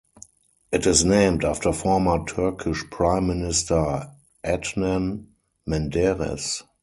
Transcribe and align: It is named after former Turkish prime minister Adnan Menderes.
It 0.71 0.87
is 0.87 1.05
named 1.05 1.43
after 1.45 1.71
former 1.71 2.25
Turkish 2.25 2.85
prime 2.89 3.27
minister 3.27 4.09
Adnan 4.43 5.27
Menderes. 5.69 6.63